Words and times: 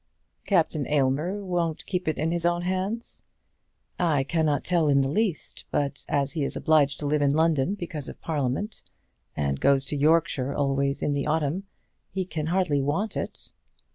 "Captain 0.47 0.87
Aylmer 0.87 1.43
won't 1.45 1.85
keep 1.85 2.07
it 2.07 2.17
in 2.19 2.31
his 2.31 2.43
own 2.43 2.63
hands?" 2.63 3.21
"I 3.99 4.23
cannot 4.23 4.63
tell 4.63 4.87
in 4.87 5.01
the 5.01 5.07
least; 5.07 5.65
but 5.69 6.07
as 6.09 6.31
he 6.31 6.43
is 6.43 6.55
obliged 6.55 6.99
to 7.01 7.05
live 7.05 7.21
in 7.21 7.33
London 7.35 7.75
because 7.75 8.09
of 8.09 8.19
Parliament, 8.19 8.81
and 9.37 9.59
goes 9.61 9.85
to 9.85 9.95
Yorkshire 9.95 10.55
always 10.55 11.03
in 11.03 11.13
the 11.13 11.27
autumn, 11.27 11.65
he 12.09 12.25
can 12.25 12.47
hardly 12.47 12.81
want 12.81 13.15
it." 13.15 13.51